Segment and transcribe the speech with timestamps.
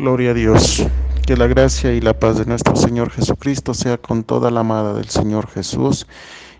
[0.00, 0.82] Gloria a Dios.
[1.26, 4.94] Que la gracia y la paz de nuestro Señor Jesucristo sea con toda la amada
[4.94, 6.06] del Señor Jesús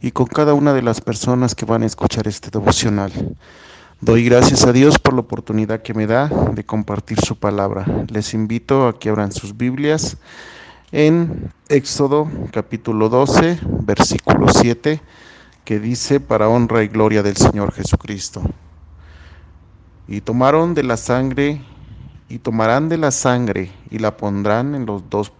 [0.00, 3.12] y con cada una de las personas que van a escuchar este devocional.
[4.00, 7.84] Doy gracias a Dios por la oportunidad que me da de compartir su palabra.
[8.08, 10.16] Les invito a que abran sus Biblias
[10.90, 15.02] en Éxodo capítulo 12, versículo 7,
[15.62, 18.40] que dice, para honra y gloria del Señor Jesucristo.
[20.08, 21.60] Y tomaron de la sangre
[22.28, 25.32] y tomarán de la sangre y la pondrán en los dos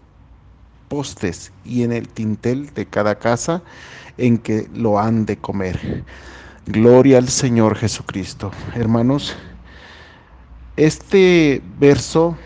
[0.89, 3.63] postes y en el tintel de cada casa
[4.19, 6.05] en que lo han de comer.
[6.67, 8.51] Gloria al Señor Jesucristo.
[8.75, 9.37] Hermanos,
[10.77, 12.37] este verso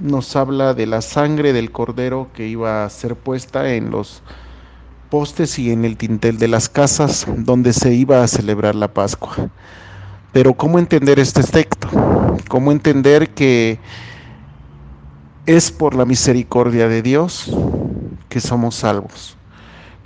[0.00, 4.22] nos habla de la sangre del cordero que iba a ser puesta en los
[5.10, 9.50] postes y en el tintel de las casas donde se iba a celebrar la Pascua.
[10.32, 11.88] Pero ¿cómo entender este texto?
[12.48, 13.78] ¿Cómo entender que
[15.46, 17.54] es por la misericordia de Dios
[18.28, 19.36] que somos salvos?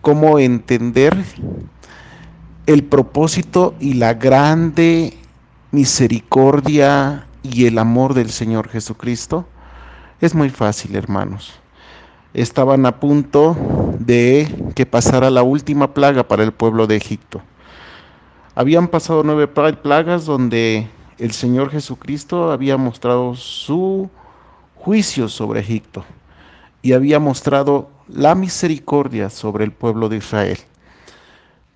[0.01, 1.17] ¿Cómo entender
[2.67, 5.17] el propósito y la grande
[5.71, 9.47] misericordia y el amor del Señor Jesucristo?
[10.21, 11.53] Es muy fácil, hermanos.
[12.35, 13.57] Estaban a punto
[13.99, 17.43] de que pasara la última plaga para el pueblo de Egipto.
[18.55, 20.89] Habían pasado nueve plagas donde
[21.19, 24.09] el Señor Jesucristo había mostrado su
[24.77, 26.05] juicio sobre Egipto
[26.81, 30.59] y había mostrado la misericordia sobre el pueblo de Israel.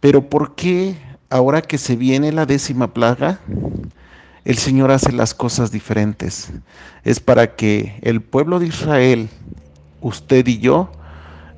[0.00, 0.96] Pero ¿por qué
[1.28, 3.40] ahora que se viene la décima plaga,
[4.44, 6.52] el Señor hace las cosas diferentes?
[7.04, 9.28] Es para que el pueblo de Israel,
[10.00, 10.90] usted y yo,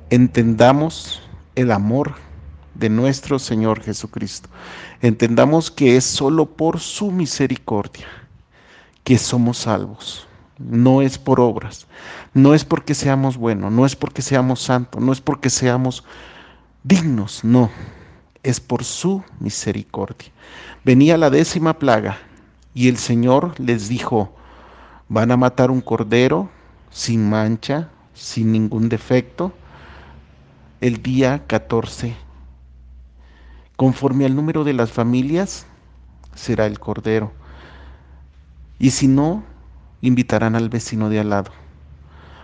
[0.09, 1.21] entendamos
[1.55, 2.15] el amor
[2.75, 4.49] de nuestro Señor Jesucristo.
[5.01, 8.07] Entendamos que es solo por su misericordia
[9.03, 10.27] que somos salvos.
[10.57, 11.85] No es por obras,
[12.33, 16.05] no es porque seamos buenos, no es porque seamos santos, no es porque seamos
[16.83, 17.69] dignos, no,
[18.41, 20.31] es por su misericordia.
[20.85, 22.19] Venía la décima plaga
[22.73, 24.33] y el Señor les dijo,
[25.09, 26.49] van a matar un cordero
[26.89, 29.51] sin mancha, sin ningún defecto,
[30.79, 32.24] el día 14
[33.75, 35.65] Conforme al número de las familias,
[36.33, 37.31] será el cordero.
[38.79, 39.43] Y si no,
[40.01, 41.51] invitarán al vecino de al lado.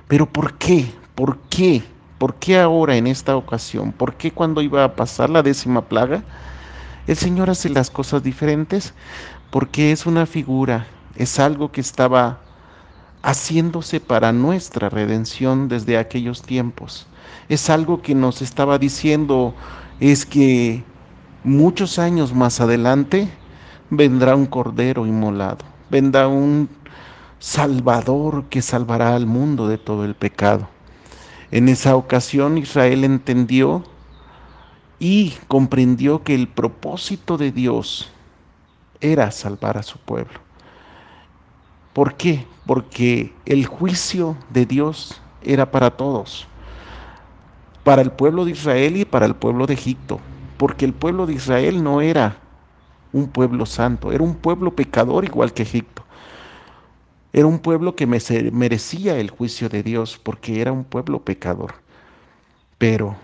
[0.08, 0.92] Pero ¿por qué?
[1.16, 1.84] ¿Por qué?
[2.18, 3.92] ¿Por qué ahora en esta ocasión?
[3.92, 6.24] ¿Por qué cuando iba a pasar la décima plaga?
[7.08, 8.94] El Señor hace las cosas diferentes
[9.50, 12.40] porque es una figura, es algo que estaba
[13.24, 17.08] haciéndose para nuestra redención desde aquellos tiempos.
[17.50, 19.54] Es algo que nos estaba diciendo,
[20.00, 20.84] es que
[21.44, 23.30] muchos años más adelante
[23.90, 26.70] vendrá un cordero inmolado, vendrá un
[27.40, 30.70] Salvador que salvará al mundo de todo el pecado.
[31.50, 33.84] En esa ocasión Israel entendió
[35.00, 38.12] y comprendió que el propósito de Dios
[39.02, 40.40] era salvar a su pueblo.
[41.94, 42.46] ¿Por qué?
[42.68, 46.48] Porque el juicio de Dios era para todos,
[47.84, 50.22] para el pueblo de Israel y para el pueblo de Egipto
[50.62, 52.38] porque el pueblo de Israel no era
[53.14, 56.04] un pueblo santo, era un pueblo pecador igual que Egipto.
[57.34, 61.74] Era un pueblo que merecía el juicio de Dios porque era un pueblo pecador.
[62.78, 63.16] Pero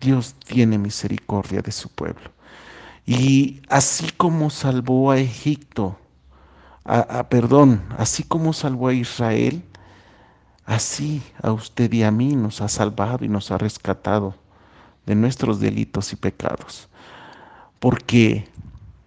[0.00, 2.30] Dios tiene misericordia de su pueblo.
[3.04, 5.98] Y así como salvó a Egipto,
[7.28, 9.62] perdón, así como salvó a Israel,
[10.64, 14.42] así a usted y a mí nos ha salvado y nos ha rescatado
[15.06, 16.88] de nuestros delitos y pecados.
[17.78, 18.48] Porque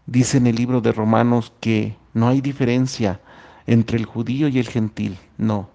[0.05, 3.19] dice en el libro de Romanos que no hay diferencia
[3.65, 5.17] entre el judío y el gentil.
[5.37, 5.69] No,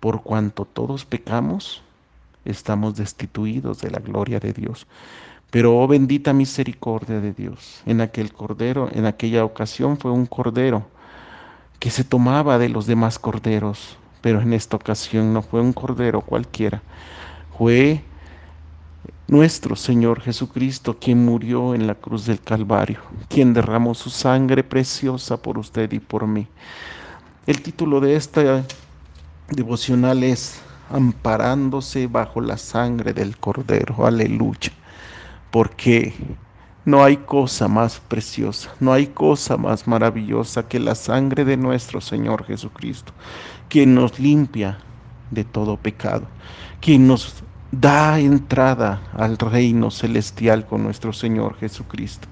[0.00, 1.82] por cuanto todos pecamos,
[2.44, 4.86] estamos destituidos de la gloria de Dios.
[5.50, 10.86] Pero oh bendita misericordia de Dios, en aquel cordero, en aquella ocasión fue un cordero
[11.78, 16.22] que se tomaba de los demás corderos, pero en esta ocasión no fue un cordero
[16.22, 16.82] cualquiera,
[17.56, 18.02] fue
[19.26, 25.40] nuestro Señor Jesucristo, quien murió en la cruz del Calvario, quien derramó su sangre preciosa
[25.40, 26.46] por usted y por mí.
[27.46, 28.64] El título de esta
[29.50, 30.60] devocional es
[30.90, 34.06] Amparándose bajo la sangre del Cordero.
[34.06, 34.72] Aleluya.
[35.50, 36.14] Porque
[36.84, 42.00] no hay cosa más preciosa, no hay cosa más maravillosa que la sangre de nuestro
[42.00, 43.12] Señor Jesucristo,
[43.68, 44.78] quien nos limpia
[45.30, 46.26] de todo pecado,
[46.80, 47.43] quien nos
[47.80, 52.28] da entrada al reino celestial con nuestro Señor Jesucristo.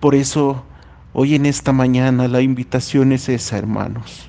[0.00, 0.64] Por eso,
[1.12, 4.28] hoy en esta mañana la invitación es esa, hermanos.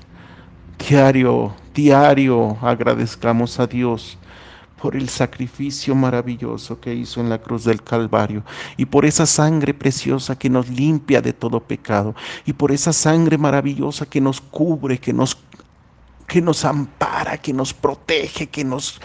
[0.88, 4.18] Diario diario agradezcamos a Dios
[4.80, 8.42] por el sacrificio maravilloso que hizo en la cruz del Calvario
[8.76, 12.14] y por esa sangre preciosa que nos limpia de todo pecado
[12.46, 15.36] y por esa sangre maravillosa que nos cubre, que nos
[16.26, 19.00] que nos ampara, que nos protege, que nos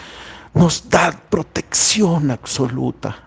[0.56, 3.26] nos da protección absoluta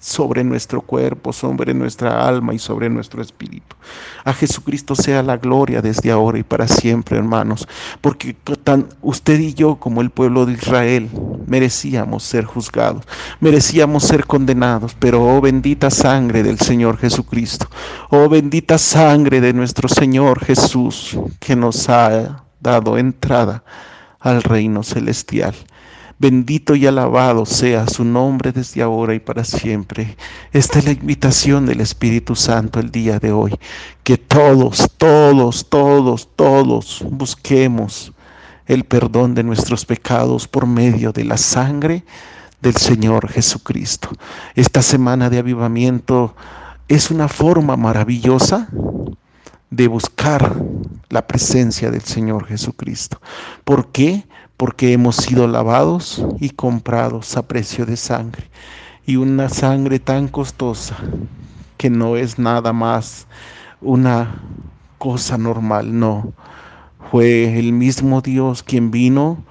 [0.00, 3.76] sobre nuestro cuerpo, sobre nuestra alma y sobre nuestro espíritu.
[4.24, 7.68] A Jesucristo sea la gloria desde ahora y para siempre, hermanos,
[8.00, 8.34] porque
[8.64, 11.10] tan usted y yo como el pueblo de Israel
[11.46, 13.04] merecíamos ser juzgados,
[13.40, 17.68] merecíamos ser condenados, pero oh bendita sangre del Señor Jesucristo,
[18.08, 23.62] oh bendita sangre de nuestro Señor Jesús que nos ha dado entrada
[24.18, 25.54] al reino celestial.
[26.20, 30.18] Bendito y alabado sea su nombre desde ahora y para siempre.
[30.52, 33.58] Esta es la invitación del Espíritu Santo el día de hoy.
[34.04, 38.12] Que todos, todos, todos, todos busquemos
[38.66, 42.04] el perdón de nuestros pecados por medio de la sangre
[42.60, 44.10] del Señor Jesucristo.
[44.54, 46.34] Esta semana de avivamiento
[46.86, 48.68] es una forma maravillosa
[49.70, 50.54] de buscar
[51.08, 53.22] la presencia del Señor Jesucristo.
[53.64, 54.26] ¿Por qué?
[54.60, 58.50] Porque hemos sido lavados y comprados a precio de sangre.
[59.06, 60.98] Y una sangre tan costosa
[61.78, 63.26] que no es nada más
[63.80, 64.42] una
[64.98, 66.34] cosa normal, no.
[67.10, 69.42] Fue el mismo Dios quien vino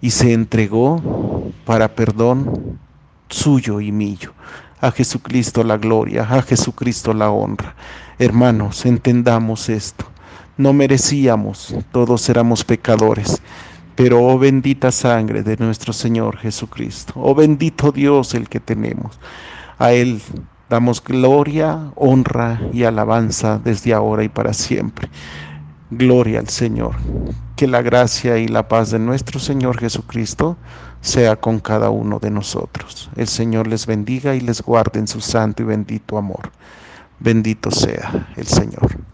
[0.00, 2.80] y se entregó para perdón
[3.28, 4.32] suyo y mío.
[4.80, 7.76] A Jesucristo la gloria, a Jesucristo la honra.
[8.18, 10.06] Hermanos, entendamos esto.
[10.56, 13.40] No merecíamos, todos éramos pecadores,
[13.96, 19.18] pero oh bendita sangre de nuestro Señor Jesucristo, oh bendito Dios el que tenemos.
[19.78, 20.20] A Él
[20.68, 25.08] damos gloria, honra y alabanza desde ahora y para siempre.
[25.90, 26.96] Gloria al Señor.
[27.56, 30.56] Que la gracia y la paz de nuestro Señor Jesucristo
[31.00, 33.10] sea con cada uno de nosotros.
[33.14, 36.50] El Señor les bendiga y les guarde en su santo y bendito amor.
[37.20, 39.13] Bendito sea el Señor.